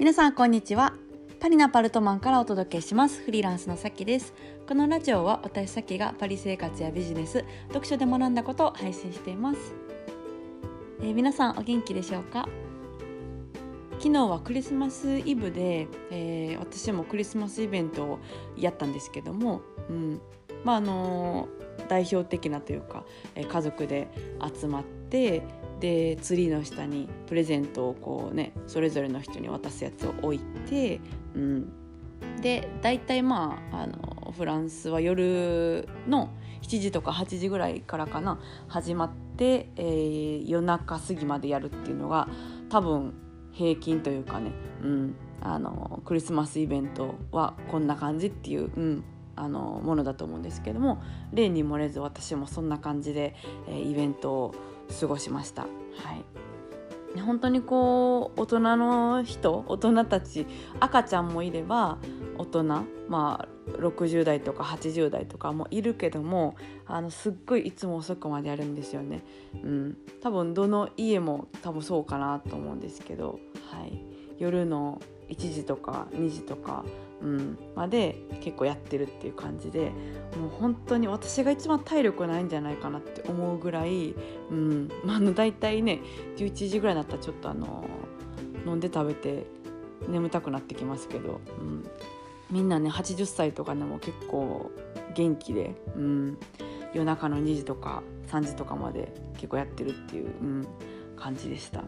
[0.00, 0.94] 皆さんこんにちは。
[1.40, 3.22] パリのパルトマンからお届けします。
[3.22, 4.32] フリーランスのさきです。
[4.66, 9.58] このラジオは私さきがパリ生活やビジネス読書で学んだことを配信しています、
[11.02, 12.48] えー、皆さんお元気でしょうか？
[13.98, 18.18] 昨日はクリスマスイブで、えー、私もクリスマスイベントを
[18.56, 20.18] やったんですけども、うん。
[20.64, 23.04] まああのー、代表的なというか、
[23.34, 24.08] えー、家族で
[24.58, 25.42] 集まって
[25.80, 30.38] でツリーの下にプレゼントをこうねそれぞれの人に渡すやつを置い
[30.68, 31.00] て、
[31.34, 31.72] うん、
[32.40, 36.30] で大体まああのフランスは夜の
[36.62, 38.38] 7時とか8時ぐらいからかな
[38.68, 42.28] 始まって、えー、夜中過ぎまでやるっていうのが
[42.68, 43.14] 多分
[43.52, 44.52] 平均というかね、
[44.82, 49.04] うん、あのクリスマスイベントはこんな感じっていう、うん、
[49.36, 51.02] あのものだと思うんですけども
[51.32, 53.34] 例に漏れず私もそんな感じで、
[53.66, 54.54] えー、イベントを
[54.98, 55.62] 過ごしました。
[55.62, 56.24] はい
[57.18, 60.46] 本当にこう大人の人大人たち
[60.78, 61.98] 赤ちゃんもいれば
[62.38, 62.64] 大人
[63.08, 69.22] まあ60代とか80代とかもいるけどもあのすっごいいつも遅くまでやるんですよね。
[69.62, 74.00] うん、多分どの家も多分そうかなと思うんですけど、はい、
[74.38, 76.84] 夜の1時とか2時とか
[77.22, 79.92] うん、まで結構やってるっていう感じで
[80.38, 84.14] もう本当に私が一番体力ないんじゃないかなって思うぐらい、
[84.50, 84.90] うん。
[85.04, 86.00] まあ、大体ね
[86.36, 87.84] 11時ぐらいになったらちょっとあの
[88.66, 89.46] 飲んで食べて
[90.08, 91.88] 眠たくなってきますけど、うん、
[92.50, 94.70] みんなね80歳とかでも結構
[95.14, 96.38] 元気で、うん、
[96.94, 100.66] 夜中の2時とか3時とかまで結構やってるっていう、うん、
[101.16, 101.84] 感じでした。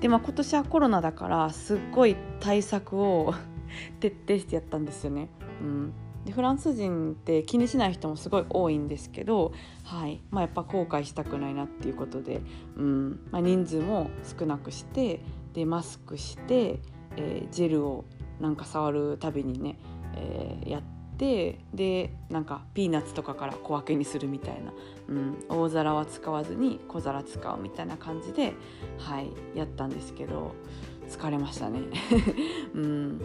[0.00, 3.34] でまあ今年はコロナだからすっごい対策を
[4.00, 5.28] 徹底してやったんですよね。
[5.60, 5.92] うん、
[6.24, 9.52] でフランス人って気にしない人もすごい多いんですけど、
[9.84, 10.20] はい。
[10.30, 12.42] まあ、やっぱ後悔したくないなっていうことで、
[12.76, 13.20] うん。
[13.30, 15.20] まあ、人数も少なくして
[15.54, 16.80] でマスクして、
[17.16, 18.04] えー、ジェルを
[18.40, 19.78] なんか触るたびにね、
[20.14, 24.72] えー、やってってでなんかピーナッツとかから小分けにするみたいな、
[25.08, 28.52] うん、大皿は使わずに小皿使うみたいな感じで、
[28.98, 30.54] はい、やったんですけど
[31.08, 31.80] 疲れましたね。
[32.74, 33.20] うん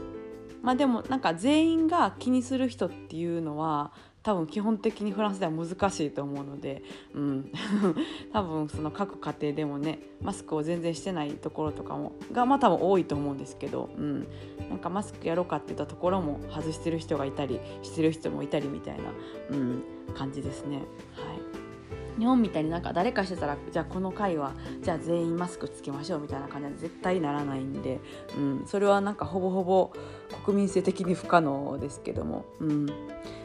[0.61, 3.91] まあ、でもなんか全員が気にする人っていうのは
[4.23, 6.83] 多分基本的にフランスでは難しいと思うので、
[7.15, 7.51] うん、
[8.31, 14.27] 多分その各家庭でもねマスクを全然してないところとかもがまあ多分多いと思うんですけど、うん、
[14.69, 19.03] なんかマスクやろうかって言ったところも外してる人がいたりしてる人もいたりみたいな、
[19.49, 19.83] うん、
[20.13, 20.77] 感じですね。
[20.77, 20.85] はい。
[22.19, 24.51] 日本みたいになんか誰かしてたらじゃあこの回は
[24.83, 27.99] じゃあ全員マスクつけましょうみたいな感じで絶対ならないんで、
[28.37, 29.91] うん、それはなんかほぼほぼ
[30.45, 32.87] 国民性的に不可能ですけども、うん。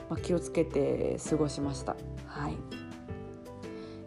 [0.08, 1.96] まあ、気をつけて過ごしました。
[2.26, 2.56] はい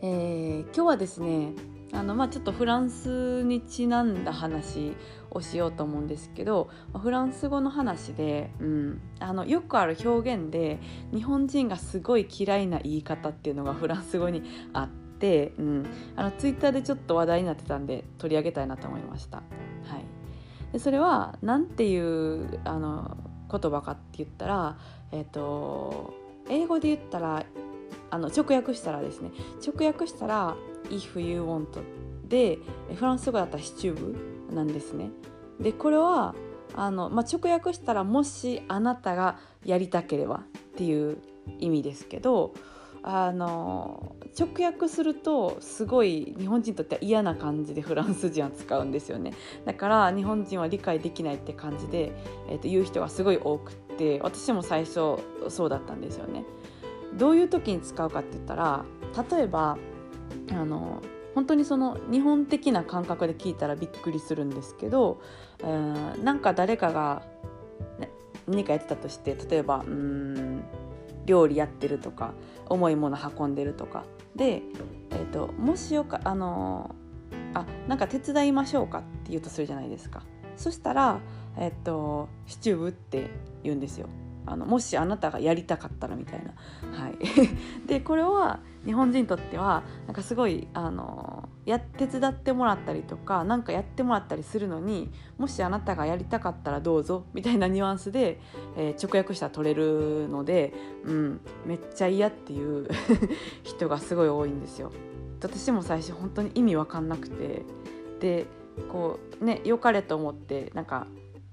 [0.01, 1.53] えー、今日はですね
[1.91, 4.93] あのまあ、ちょっとフランスにちなんだ話
[5.31, 10.79] をしようと思うんですけどフランス語の話で、うん、あのよくある表現で
[11.11, 15.85] 日本人がすごい嫌いな言い方っていうのが フランス語にあって、うん、
[16.15, 19.37] あのツイッターでちょっと話題になってたんで取り上げたいなと思いました。
[19.37, 20.05] はい、
[20.71, 23.17] でそれは何ていうあの
[23.51, 24.77] 言葉かって言ったら、
[25.11, 26.13] えーと、
[26.49, 27.45] 英語で言ったら
[28.11, 29.31] あの直訳したらですね
[29.65, 30.55] 直訳したら
[30.89, 31.67] 「if you want」
[32.27, 32.59] で
[32.95, 33.99] フランス語だったら「シチュー
[34.47, 35.11] ブ」なんですね。
[35.59, 36.35] でこれは
[36.75, 41.17] あの、まあ、直訳したら「もしあなたがやりたければ」っていう
[41.59, 42.53] 意味ですけど
[43.01, 49.33] あの直訳するとすごい日本人にとっては嫌な感じでフランス人は使うんですよね
[49.65, 52.11] だから日本人は理解できないって感じで、
[52.49, 55.17] えー、と言う人がすごい多くって私も最初
[55.49, 56.45] そうだったんですよね。
[57.17, 58.85] どういう時に使うかって言ったら
[59.29, 59.77] 例えば
[60.51, 61.01] あの
[61.35, 65.21] 本当にその日本的な感覚で聞いたらびっくりするんですけど、
[65.59, 67.23] えー、なんか誰かが、
[67.99, 68.09] ね、
[68.47, 70.63] 何かやってたとして例えばうん
[71.25, 72.33] 料理やってるとか
[72.69, 74.05] 重いもの運んでるとか
[74.35, 74.61] で、
[75.11, 76.95] えーと、もしよかあの、
[77.53, 80.23] あなんか手伝いましょうかって言うとするじゃないですか。
[80.59, 81.19] そしたら、
[81.57, 83.29] えっ、とシチューブって
[83.63, 84.07] 言うんですよ
[84.45, 86.53] あのもしあなたがやりたかったらみたいな。
[86.99, 87.17] はい、
[87.87, 98.39] でこれは日本人にとってはなんかすごいあのや手伝ってもらったりとか何かやってもらったりするのにもしあなたがやりたかったらどうぞみたいなニュアンスで、
[98.75, 100.73] えー、直訳したら取れるので、
[101.05, 102.87] うん、めっちゃ嫌っていう
[103.61, 104.91] 人がすごい多いんですよ。
[105.41, 107.63] 私も最初本当に意味わかんなくて
[108.19, 108.45] で
[108.91, 111.07] こうね良かれと思ってなんか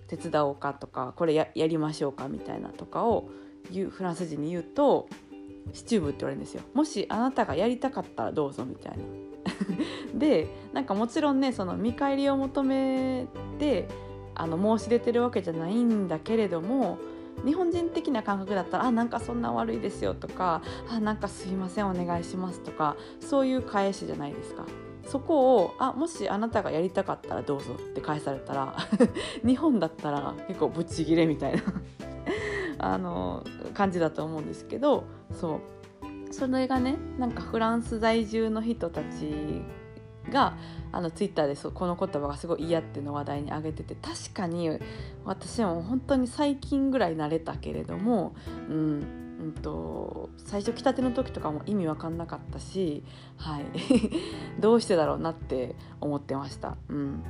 [0.09, 3.29] 手伝おうかとかこれややりましょうかみたいなとかを
[3.71, 5.09] 言うフランス人に言うと
[5.73, 9.05] シチューブって言われるんですよもしあなたがやりたかったらどうぞみたいな
[10.15, 13.27] でなんかもちろんねその見返りを求め
[13.59, 13.89] て
[14.35, 16.99] あの申し出てるわけじゃないんだけれども
[17.45, 24.65] 日本人的な感覚だったら「あなんかそんな悪いですよ」とか「あなんかすいませんお願いします」とかそういう返しじゃないですか。
[25.07, 28.77] そこをあもしあなたがやりたかったらどうぞって返されたら
[29.47, 31.63] 日本だったら結構ブチギレみたいな
[32.79, 35.61] あの感じだと思うんですけどそう。
[36.33, 39.63] それがねなんかフランス在住の人たち
[40.31, 40.57] が
[40.93, 44.71] あのツイッターでそこの言葉がすごい嫌っていうのを話題に挙げてて確かに
[45.25, 48.35] 私も本当に最近ぐらい慣れたけれども、
[48.69, 49.26] うん。
[49.41, 53.03] うんと、最初来たての時とかも意味わかんなかったし、
[53.37, 53.65] はい、
[54.61, 56.77] どうしてだろうなって思ってました。
[56.89, 57.23] うん、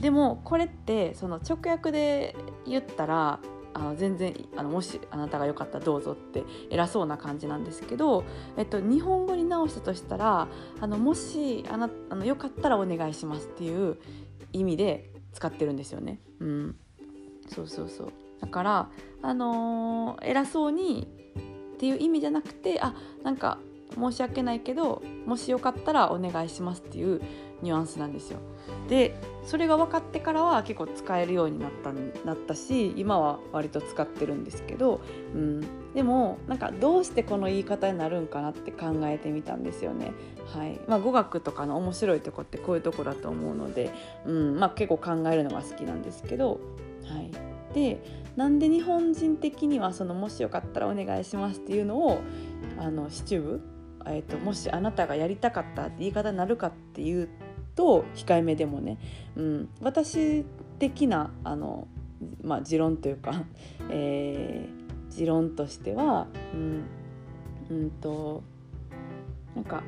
[0.00, 3.40] でもこれってその直訳で言ったら
[3.74, 8.24] あの全然あのもしあなたがよかったらどうぞって偉そうな感じなんですけど、
[8.56, 10.48] えっと、日本語に直したとしたら
[10.80, 13.98] あのもしあなあのよかったらお願いしますっていう
[14.52, 16.20] 意味で使ってるんですよね。
[16.40, 16.76] うん、
[17.48, 18.90] そうそうそうだから
[19.22, 21.21] あのー、偉そうに
[21.82, 22.94] っていう意味じゃなくてあ
[23.24, 23.58] なんか
[23.96, 27.20] 申し訳ないけどもしよかったらお願いしますっていう
[27.60, 28.38] ニュアンスなんですよ。
[28.88, 31.92] でそれが分かってからは結構使えるようになった
[32.24, 35.00] なったし今は割と使ってるんですけど、
[35.34, 40.12] うん、でもなんかどうしてこの言い方になるんかなって考えてみたんですよね。
[40.54, 43.90] はいまあ、語学とかの面白いとこってこういうとこだと思うので、
[44.24, 46.60] うんまあ、結構考えるのが好きなんですけど。
[47.04, 47.30] はい、
[47.74, 52.20] でなんで日本人的にはそのもしよかったらお願いしますっていうのを
[52.78, 53.60] あのシチューブ、
[54.06, 57.28] えーと、ともしあなたがやりたかったって言い方になるかっていう
[57.74, 58.98] と控えめでもね、
[59.36, 60.44] うん、私
[60.78, 61.88] 的なあの、
[62.42, 63.44] まあ、持論というか、
[63.90, 66.84] えー、持論としては、うん
[67.70, 68.42] うんと
[69.54, 69.82] なんか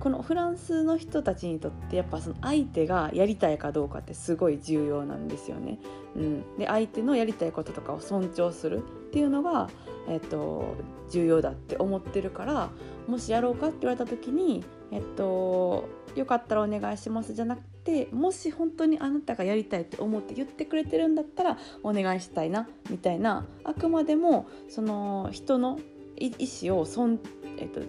[0.00, 5.78] このフランスの人たちにとってやっぱその相手がやりたいかどうかってすごい重要なんですよね。
[6.14, 9.68] うん、で相手のやりたいこととかを尊重するっていうのが、
[10.08, 10.74] えっと、
[11.10, 12.70] 重要だって思ってるから
[13.06, 25.78] もしやろうかって言われた時に、えっと、よかったらお願いしますじゃなくてもし本当にあなたがやりたいって思って言ってくれてるんだったらお願いしたいなみたいなあくまでもその人の
[26.16, 26.32] 意
[26.68, 27.20] 思を尊重、
[27.58, 27.80] えっと、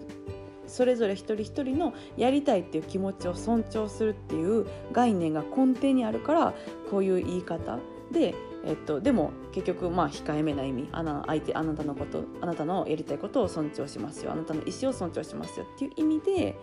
[0.67, 6.53] それぞれ一人一人のやりたいっていう気持ちを尊重するっていう概念が根底にあるから
[6.89, 7.79] こういう言い方
[8.11, 8.33] で
[8.65, 16.57] えっと、でも結局まあ控えめな意味あな相手あなたのことあなたのやりたいことを尊重しますよあなたの意思を尊重しますよっていう意味で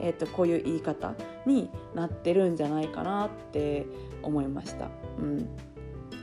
[0.00, 1.14] えーと、こういう言い方
[1.46, 3.86] になってるんじゃないかなって
[4.22, 4.88] 思いました。
[5.18, 5.48] うん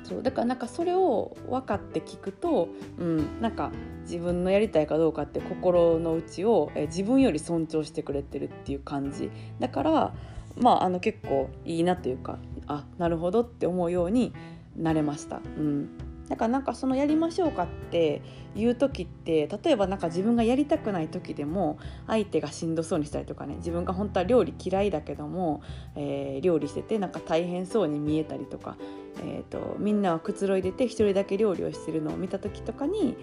[0.04, 3.72] そうだからなんかそれを分かって聞くと、うん、なんか
[4.04, 10.14] 自分のやりたいかどうかって心の内を、え自分より尊重してくれてるっていう感じだから
[10.58, 12.38] まああの結構いいなというか
[12.68, 14.34] あなるほどって思うように
[14.76, 15.38] なれました。
[15.38, 15.90] うん
[16.30, 18.22] だからなんかそのやりましょうかって
[18.56, 21.78] いう時って例えばなんか自分がやりたくない時でも
[22.08, 25.62] 相手がしんどそうにしたりとかね自分が本当は料理嫌いだけども、
[25.96, 28.76] えー、料理しててなんか大変そうに見えたりとか、
[29.24, 33.16] えーと、みんなはくつろいでて一人だけ料理をしてるのを見た時とかに、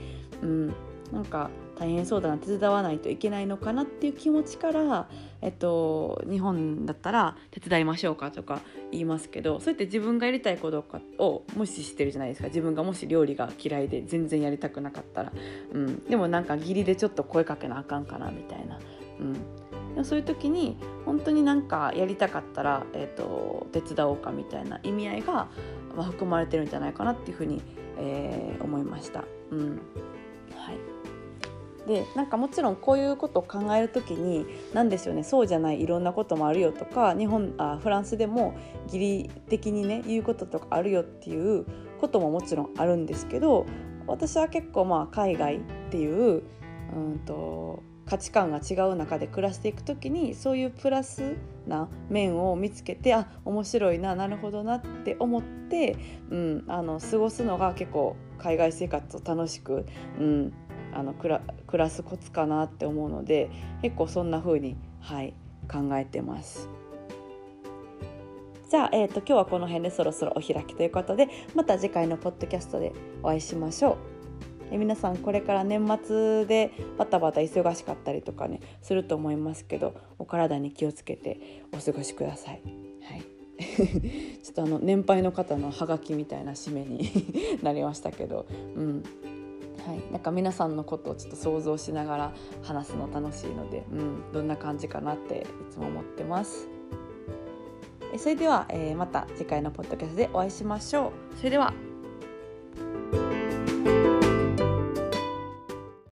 [0.43, 0.75] うん、
[1.13, 5.09] なんか大変そうだな手伝わないといけないのかなっていう気持ちから、
[5.41, 15.33] えっと、日本だったら手伝いましょうかとか言いますけどそうやって自分がやりたいことかを無視してるじゃないですか自分がもし料理が嫌いで全然やりたくなかったら、
[15.73, 18.79] うん、でもなんか義理でちょっと声かけなあかんかなみたいな。
[19.21, 19.37] うん
[20.05, 25.49] そういう時に本当になんかやりたかったら、えーと、手伝おうかみたいな意味合いが、
[25.97, 27.63] ま、含まれてるんじゃないかなっていうふうに、
[27.99, 29.25] えー、思いました。
[29.51, 29.81] うん。
[30.55, 30.93] はい。
[31.87, 35.25] でなんかもちろんこういうことを考える時に何でしょうね。
[35.25, 38.55] そうじゃないいろんなこともあるよとか日本あフランスでも
[38.87, 41.67] 義理的にね言うこととかあるよっていう
[42.01, 43.67] ことももちろんあるんですけど
[44.07, 46.43] 私は結構まあ海外っていう
[46.95, 55.97] うんと価値観が違う中で暮らしていく時にそういうプラスな面を見つけてあ面白いななるほどなって思って、
[56.29, 59.87] うん、あの過ごすのが結構海外生活を楽しく、
[60.21, 60.53] うん、
[60.93, 61.41] あの暮
[61.73, 63.51] らすコツかなって思うので
[63.81, 65.33] 結構そんな風にはい
[65.67, 66.69] 考えてます。
[68.69, 72.93] じゃあ、えーと、今日はこの辺でそろそろお開きということでまた次回のポッドキャストで
[73.23, 74.12] お会いしましょう。
[74.73, 82.63] え皆さんこれから年末でバタバタ忙しかったりとかねすると思いますけどお体に気をつけてお過ごしください。
[83.05, 83.23] はい
[84.43, 87.09] ちょっとあの年配の方のハガキみたいな締めに
[87.63, 89.03] なりましたけど、うん、
[89.87, 96.69] はい、なんか皆さんのことをちょっと想像しながら話すの楽しいので、うん、どんな感じかなっていつも思ってます。
[98.17, 101.37] それでは、えー、また次回のポッドキャストでお会いしましょう。
[101.37, 101.73] それでは